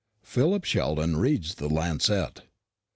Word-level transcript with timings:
PHILIP 0.23 0.63
SHELDON 0.63 1.17
READS 1.17 1.53
THE 1.53 1.69
"LANCET." 1.69 2.41